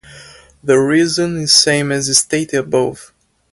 The 0.63 0.77
reason 0.79 1.37
is 1.37 1.53
same 1.53 1.91
as 1.91 2.17
stated 2.17 2.57
above. 2.59 3.13